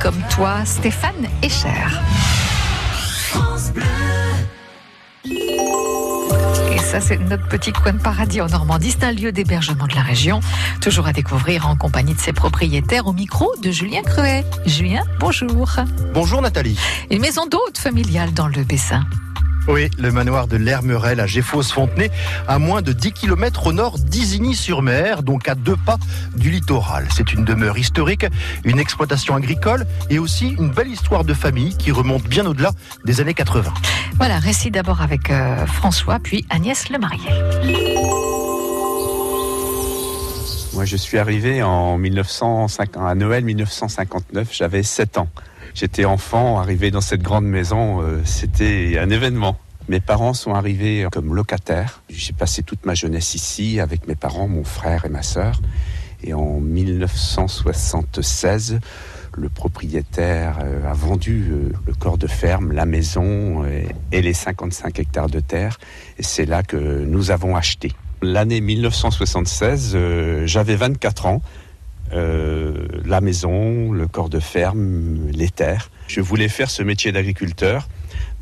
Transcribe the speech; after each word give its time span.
comme 0.00 0.20
toi, 0.30 0.64
Stéphane 0.64 1.28
Echer. 1.42 1.68
Et 6.72 6.78
ça, 6.78 7.00
c'est 7.00 7.16
notre 7.18 7.48
petit 7.48 7.72
coin 7.72 7.92
de 7.92 8.02
paradis 8.02 8.40
en 8.40 8.48
Normandie. 8.48 8.90
C'est 8.90 9.04
un 9.04 9.12
lieu 9.12 9.32
d'hébergement 9.32 9.86
de 9.86 9.94
la 9.94 10.02
région, 10.02 10.40
toujours 10.80 11.06
à 11.06 11.12
découvrir 11.12 11.66
en 11.68 11.76
compagnie 11.76 12.14
de 12.14 12.20
ses 12.20 12.32
propriétaires 12.32 13.06
au 13.06 13.12
micro 13.12 13.50
de 13.62 13.70
Julien 13.70 14.02
Creuet. 14.02 14.44
Julien, 14.66 15.04
bonjour. 15.20 15.70
Bonjour 16.12 16.42
Nathalie. 16.42 16.78
Une 17.10 17.20
maison 17.20 17.46
d'hôte 17.46 17.78
familiale 17.78 18.34
dans 18.34 18.48
le 18.48 18.62
Bessin. 18.62 19.04
Oui, 19.66 19.88
le 19.98 20.12
manoir 20.12 20.46
de 20.46 20.56
l'Hermerel 20.56 21.20
à 21.20 21.26
Géfos-Fontenay, 21.26 22.10
à 22.46 22.58
moins 22.58 22.82
de 22.82 22.92
10 22.92 23.12
km 23.12 23.68
au 23.68 23.72
nord 23.72 23.98
d'Isigny-sur-Mer, 23.98 25.22
donc 25.22 25.48
à 25.48 25.54
deux 25.54 25.76
pas 25.76 25.96
du 26.36 26.50
littoral. 26.50 27.06
C'est 27.10 27.32
une 27.32 27.44
demeure 27.44 27.78
historique, 27.78 28.26
une 28.64 28.78
exploitation 28.78 29.34
agricole 29.34 29.86
et 30.10 30.18
aussi 30.18 30.50
une 30.58 30.70
belle 30.70 30.88
histoire 30.88 31.24
de 31.24 31.32
famille 31.32 31.74
qui 31.78 31.92
remonte 31.92 32.24
bien 32.24 32.44
au-delà 32.44 32.72
des 33.06 33.22
années 33.22 33.32
80. 33.32 33.72
Voilà, 34.16 34.38
récit 34.38 34.70
d'abord 34.70 35.00
avec 35.00 35.30
euh, 35.30 35.64
François, 35.66 36.18
puis 36.22 36.44
Agnès 36.50 36.90
Lemarié. 36.90 37.30
Moi, 40.74 40.84
je 40.84 40.96
suis 40.96 41.18
arrivé 41.18 41.62
en 41.62 41.96
1950, 41.96 43.02
à 43.02 43.14
Noël 43.14 43.44
1959, 43.44 44.48
j'avais 44.52 44.82
7 44.82 45.18
ans. 45.18 45.28
J'étais 45.74 46.04
enfant, 46.04 46.60
arrivé 46.60 46.92
dans 46.92 47.00
cette 47.00 47.22
grande 47.22 47.46
maison, 47.46 48.00
euh, 48.00 48.20
c'était 48.24 48.96
un 48.96 49.10
événement. 49.10 49.58
Mes 49.88 49.98
parents 49.98 50.32
sont 50.32 50.54
arrivés 50.54 51.08
comme 51.10 51.34
locataires. 51.34 52.04
J'ai 52.08 52.32
passé 52.32 52.62
toute 52.62 52.86
ma 52.86 52.94
jeunesse 52.94 53.34
ici 53.34 53.80
avec 53.80 54.06
mes 54.06 54.14
parents, 54.14 54.46
mon 54.46 54.62
frère 54.62 55.04
et 55.04 55.08
ma 55.08 55.22
sœur. 55.22 55.60
Et 56.22 56.32
en 56.32 56.60
1976, 56.60 58.78
le 59.36 59.48
propriétaire 59.48 60.60
euh, 60.62 60.88
a 60.88 60.92
vendu 60.92 61.48
euh, 61.50 61.72
le 61.88 61.94
corps 61.94 62.18
de 62.18 62.28
ferme, 62.28 62.70
la 62.70 62.86
maison 62.86 63.64
et 64.12 64.22
les 64.22 64.32
55 64.32 65.00
hectares 65.00 65.28
de 65.28 65.40
terre. 65.40 65.80
Et 66.18 66.22
c'est 66.22 66.46
là 66.46 66.62
que 66.62 66.76
nous 66.76 67.32
avons 67.32 67.56
acheté. 67.56 67.90
L'année 68.22 68.60
1976, 68.60 69.98
j'avais 70.44 70.76
24 70.76 71.26
ans. 71.26 71.42
Euh, 72.12 72.86
la 73.04 73.20
maison, 73.20 73.92
le 73.92 74.06
corps 74.06 74.28
de 74.28 74.40
ferme, 74.40 75.30
les 75.32 75.48
terres. 75.48 75.90
Je 76.06 76.20
voulais 76.20 76.48
faire 76.48 76.70
ce 76.70 76.82
métier 76.82 77.12
d'agriculteur, 77.12 77.88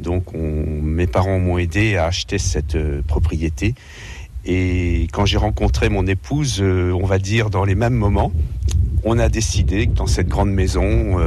donc 0.00 0.34
mes 0.34 1.06
parents 1.06 1.38
m'ont 1.38 1.58
aidé 1.58 1.96
à 1.96 2.06
acheter 2.06 2.38
cette 2.38 2.74
euh, 2.74 3.02
propriété. 3.06 3.74
Et 4.44 5.06
quand 5.12 5.24
j'ai 5.24 5.36
rencontré 5.36 5.88
mon 5.88 6.06
épouse, 6.06 6.60
euh, 6.60 6.92
on 6.92 7.06
va 7.06 7.18
dire 7.18 7.50
dans 7.50 7.64
les 7.64 7.76
mêmes 7.76 7.94
moments, 7.94 8.32
on 9.04 9.18
a 9.18 9.28
décidé 9.28 9.86
que 9.86 9.92
dans 9.92 10.08
cette 10.08 10.28
grande 10.28 10.50
maison, 10.50 11.18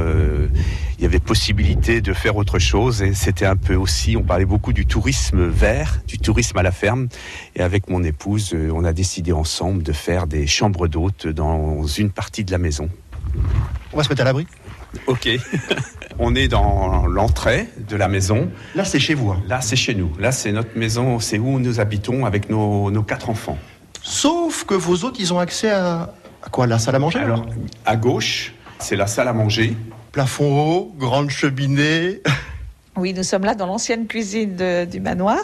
il 0.98 1.02
y 1.02 1.06
avait 1.06 1.18
possibilité 1.18 2.00
de 2.00 2.12
faire 2.12 2.36
autre 2.36 2.58
chose. 2.58 3.02
Et 3.02 3.14
c'était 3.14 3.46
un 3.46 3.56
peu 3.56 3.74
aussi, 3.74 4.16
on 4.16 4.22
parlait 4.22 4.44
beaucoup 4.44 4.72
du 4.72 4.86
tourisme 4.86 5.46
vert, 5.46 6.00
du 6.06 6.18
tourisme 6.18 6.56
à 6.58 6.62
la 6.62 6.72
ferme. 6.72 7.08
Et 7.54 7.62
avec 7.62 7.88
mon 7.88 8.02
épouse, 8.02 8.52
euh, 8.54 8.70
on 8.74 8.84
a 8.84 8.92
décidé 8.92 9.32
ensemble 9.32 9.82
de 9.82 9.92
faire 9.92 10.26
des 10.26 10.46
chambres 10.46 10.88
d'hôtes 10.88 11.26
dans 11.26 11.86
une 11.86 12.10
partie 12.10 12.44
de 12.44 12.52
la 12.52 12.58
maison. 12.58 12.88
On 13.92 13.96
va 13.96 14.04
se 14.04 14.08
mettre 14.08 14.22
à 14.22 14.24
l'abri 14.24 14.46
Ok. 15.06 15.28
on 16.18 16.34
est 16.34 16.48
dans 16.48 17.06
l'entrée 17.06 17.68
de 17.88 17.96
la 17.96 18.08
maison. 18.08 18.50
Là, 18.74 18.84
c'est 18.84 18.98
chez 18.98 19.14
vous. 19.14 19.30
Hein. 19.30 19.42
Là, 19.46 19.60
c'est 19.60 19.76
chez 19.76 19.94
nous. 19.94 20.12
Là, 20.18 20.32
c'est 20.32 20.52
notre 20.52 20.78
maison. 20.78 21.20
C'est 21.20 21.38
où 21.38 21.58
nous 21.58 21.80
habitons 21.80 22.24
avec 22.24 22.48
nos, 22.48 22.90
nos 22.90 23.02
quatre 23.02 23.28
enfants. 23.28 23.58
Sauf 24.02 24.64
que 24.64 24.74
vos 24.74 25.04
hôtes, 25.04 25.18
ils 25.18 25.34
ont 25.34 25.38
accès 25.38 25.70
à, 25.70 26.14
à 26.42 26.48
quoi? 26.48 26.66
La 26.66 26.78
salle 26.78 26.94
à 26.94 26.98
manger 26.98 27.18
Alors, 27.18 27.44
à 27.84 27.96
gauche, 27.96 28.54
c'est 28.78 28.96
la 28.96 29.06
salle 29.06 29.28
à 29.28 29.32
manger 29.32 29.76
plafond 30.16 30.58
haut, 30.58 30.94
grande 30.96 31.28
cheminée. 31.28 32.22
Oui, 32.98 33.12
nous 33.12 33.24
sommes 33.24 33.44
là 33.44 33.54
dans 33.54 33.66
l'ancienne 33.66 34.06
cuisine 34.06 34.56
du 34.90 35.00
manoir 35.00 35.42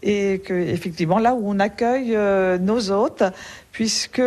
et 0.00 0.40
que 0.46 0.54
effectivement 0.54 1.18
là 1.18 1.34
où 1.34 1.50
on 1.50 1.58
accueille 1.58 2.14
euh, 2.14 2.56
nos 2.56 2.92
hôtes, 2.92 3.24
puisque 3.72 4.22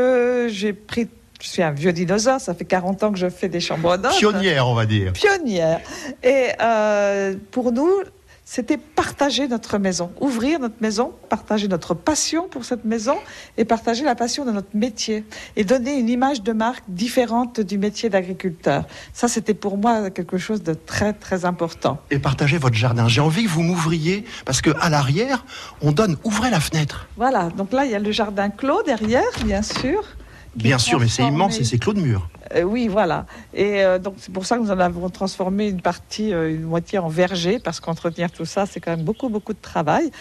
j'ai 0.50 0.74
pris 0.74 1.08
je 1.40 1.48
suis 1.48 1.64
un 1.64 1.72
vieux 1.72 1.94
dinosaure, 1.94 2.42
ça 2.42 2.54
fait 2.54 2.66
40 2.66 3.04
ans 3.04 3.12
que 3.14 3.18
je 3.18 3.30
fais 3.30 3.48
des 3.48 3.62
chambres 3.62 3.98
d'hôtes. 3.98 4.18
Pionnière, 4.18 4.68
on 4.68 4.74
va 4.74 4.86
dire. 4.86 5.14
Pionnière. 5.14 5.80
Et 6.22 6.48
euh, 6.62 7.36
pour 7.52 7.72
nous, 7.72 7.90
c'était 8.50 8.78
partager 8.78 9.50
notre 9.50 9.78
maison, 9.78 10.10
ouvrir 10.22 10.62
notre 10.62 10.80
maison, 10.80 11.12
partager 11.28 11.68
notre 11.68 11.94
passion 11.94 12.48
pour 12.48 12.64
cette 12.64 12.86
maison 12.86 13.18
et 13.58 13.66
partager 13.66 14.06
la 14.06 14.16
passion 14.16 14.46
de 14.46 14.52
notre 14.52 14.74
métier 14.74 15.26
et 15.58 15.66
donner 15.66 16.00
une 16.00 16.08
image 16.08 16.42
de 16.44 16.54
marque 16.54 16.86
différente 16.88 17.60
du 17.60 17.78
métier 17.78 18.10
d'agriculteur. 18.10 18.86
Ça, 19.12 19.28
c'était 19.28 19.54
pour 19.54 19.78
moi 19.78 20.10
quelque 20.12 20.38
chose 20.38 20.64
de 20.64 20.74
très 20.74 21.12
très 21.12 21.44
important. 21.44 22.00
Et 22.10 22.20
partager 22.20 22.58
votre 22.58 22.76
jardin. 22.76 23.10
J'ai 23.10 23.20
envie 23.20 23.44
que 23.44 23.50
vous 23.50 23.64
m'ouvriez 23.64 24.24
parce 24.46 24.62
que 24.62 24.70
à 24.80 24.90
l'arrière, 24.90 25.44
on 25.82 25.92
donne 25.92 26.16
ouvrez 26.24 26.50
la 26.50 26.62
fenêtre. 26.62 27.10
Voilà. 27.18 27.50
Donc 27.50 27.74
là, 27.74 27.84
il 27.84 27.92
y 27.92 27.96
a 27.96 28.00
le 28.00 28.14
jardin 28.14 28.50
clos 28.50 28.82
derrière, 28.84 29.28
bien 29.44 29.62
sûr. 29.62 30.04
Bien 30.58 30.80
sûr, 30.80 31.00
mais 31.00 31.08
c'est 31.08 31.24
immense 31.24 31.60
et 31.60 31.64
c'est 31.64 31.78
clos 31.78 31.94
de 31.94 32.00
mur. 32.00 32.28
Euh, 32.56 32.64
oui, 32.64 32.88
voilà. 32.88 33.26
Et 33.54 33.84
euh, 33.84 34.00
donc 34.00 34.16
c'est 34.18 34.34
pour 34.34 34.46
ça 34.46 34.58
que 34.58 34.64
nous 34.64 34.72
en 34.72 34.80
avons 34.80 35.10
transformé 35.10 35.68
une 35.68 35.82
partie, 35.82 36.34
euh, 36.34 36.50
une 36.50 36.64
moitié 36.64 36.98
en 36.98 37.10
verger, 37.10 37.60
parce 37.60 37.80
qu'entretenir 37.80 38.32
tout 38.32 38.46
ça, 38.46 38.66
c'est 38.66 38.80
quand 38.80 38.92
même 38.92 39.06
beaucoup, 39.06 39.30
beaucoup 39.30 39.54
de 39.54 39.62
travail. 39.62 40.12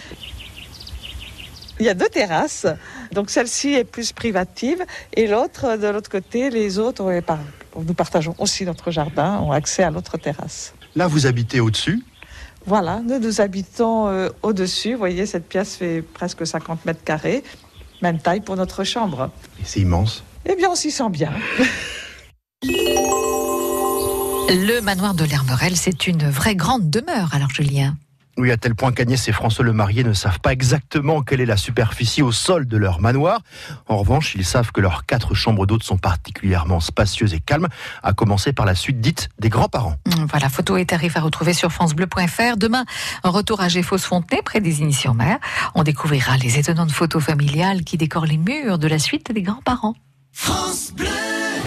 Il 1.79 1.87
y 1.87 1.89
a 1.89 1.95
deux 1.95 2.09
terrasses, 2.09 2.67
donc 3.13 3.29
celle-ci 3.29 3.75
est 3.75 3.85
plus 3.85 4.13
privative, 4.13 4.85
et 5.13 5.27
l'autre, 5.27 5.77
de 5.77 5.87
l'autre 5.89 6.11
côté, 6.11 6.49
les 6.49 6.79
autres, 6.79 7.21
nous 7.77 7.95
partageons 7.95 8.35
aussi 8.39 8.65
notre 8.65 8.91
jardin, 8.91 9.41
ont 9.41 9.53
accès 9.53 9.83
à 9.83 9.91
l'autre 9.91 10.17
terrasse. 10.17 10.75
Là, 10.95 11.07
vous 11.07 11.27
habitez 11.27 11.61
au-dessus 11.61 12.03
Voilà, 12.65 13.03
nous, 13.07 13.19
nous 13.19 13.43
habitons 13.43 14.31
au-dessus. 14.43 14.93
Vous 14.93 14.99
voyez, 14.99 15.27
cette 15.27 15.47
pièce 15.47 15.77
fait 15.77 16.01
presque 16.01 16.47
50 16.47 16.87
mètres 16.87 17.05
carrés, 17.05 17.45
même 18.01 18.21
taille 18.21 18.41
pour 18.41 18.57
notre 18.57 18.83
chambre. 18.83 19.31
C'est 19.63 19.81
immense. 19.81 20.25
Eh 20.49 20.57
bien, 20.57 20.71
on 20.71 20.75
s'y 20.75 20.91
sent 20.91 21.11
bien. 21.11 21.33
Le 24.49 24.81
manoir 24.81 25.15
de 25.15 25.25
l'Hermerel, 25.25 25.77
c'est 25.77 26.07
une 26.07 26.29
vraie 26.29 26.55
grande 26.55 26.89
demeure, 26.89 27.35
alors 27.35 27.51
Julien. 27.51 27.97
Oui, 28.39 28.51
à 28.51 28.59
tel 28.59 28.75
point 28.75 28.93
qu'Agnès 28.93 29.27
et 29.29 29.33
François 29.33 29.65
le 29.65 29.73
marié 29.73 30.05
ne 30.05 30.13
savent 30.13 30.41
pas 30.41 30.53
exactement 30.53 31.23
quelle 31.23 31.41
est 31.41 31.47
la 31.47 31.57
superficie 31.57 32.21
au 32.21 32.33
sol 32.33 32.67
de 32.67 32.77
leur 32.77 33.01
manoir. 33.01 33.41
En 33.89 33.97
revanche, 33.97 34.35
ils 34.35 34.45
savent 34.45 34.73
que 34.73 34.83
leurs 34.83 35.07
quatre 35.07 35.35
chambres 35.35 35.65
d'hôtes 35.67 35.85
sont 35.85 35.97
particulièrement 35.97 36.79
spacieuses 36.81 37.33
et 37.33 37.41
calmes, 37.41 37.69
à 38.03 38.13
commencer 38.13 38.53
par 38.53 38.67
la 38.67 38.75
suite 38.75 39.01
dite 39.01 39.31
des 39.39 39.49
grands-parents. 39.49 39.97
Mmh, 40.07 40.27
voilà, 40.29 40.51
photo 40.51 40.77
et 40.77 40.85
tarifs 40.85 41.17
à 41.17 41.21
retrouver 41.21 41.55
sur 41.55 41.73
francebleu.fr. 41.73 42.59
Demain, 42.59 42.85
un 43.25 43.31
retour 43.31 43.63
à 43.63 43.69
Géfos-Fontenay, 43.69 44.43
près 44.43 44.61
des 44.61 44.93
sur 44.93 45.15
mer 45.15 45.39
On 45.75 45.83
découvrira 45.83 46.37
les 46.37 46.59
étonnantes 46.59 46.93
photos 46.93 47.25
familiales 47.25 47.85
qui 47.85 47.97
décorent 47.97 48.27
les 48.27 48.37
murs 48.37 48.79
de 48.79 48.87
la 48.87 48.99
suite 48.99 49.33
des 49.33 49.43
grands-parents. 49.43 49.95
France 50.37 50.93
Bleu. 50.93 51.16